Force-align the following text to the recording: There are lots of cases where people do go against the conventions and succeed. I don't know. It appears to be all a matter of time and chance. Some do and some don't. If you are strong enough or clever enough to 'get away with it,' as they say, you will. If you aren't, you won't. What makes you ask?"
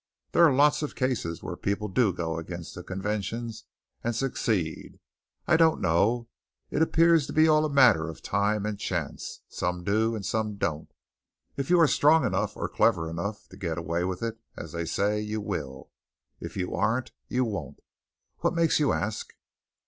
There 0.31 0.43
are 0.43 0.51
lots 0.51 0.81
of 0.81 0.95
cases 0.95 1.43
where 1.43 1.55
people 1.55 1.87
do 1.87 2.11
go 2.11 2.39
against 2.39 2.73
the 2.73 2.81
conventions 2.83 3.65
and 4.03 4.15
succeed. 4.15 4.99
I 5.45 5.57
don't 5.57 5.79
know. 5.79 6.27
It 6.71 6.81
appears 6.81 7.27
to 7.27 7.33
be 7.33 7.47
all 7.47 7.63
a 7.65 7.69
matter 7.69 8.09
of 8.09 8.23
time 8.23 8.65
and 8.65 8.79
chance. 8.79 9.41
Some 9.47 9.83
do 9.83 10.15
and 10.15 10.25
some 10.25 10.55
don't. 10.55 10.91
If 11.55 11.69
you 11.69 11.79
are 11.79 11.87
strong 11.87 12.25
enough 12.25 12.57
or 12.57 12.67
clever 12.67 13.11
enough 13.11 13.47
to 13.49 13.57
'get 13.57 13.77
away 13.77 14.03
with 14.03 14.23
it,' 14.23 14.39
as 14.57 14.71
they 14.71 14.85
say, 14.85 15.21
you 15.21 15.39
will. 15.39 15.91
If 16.39 16.57
you 16.57 16.73
aren't, 16.73 17.11
you 17.27 17.45
won't. 17.45 17.79
What 18.39 18.55
makes 18.55 18.79
you 18.79 18.93
ask?" 18.93 19.35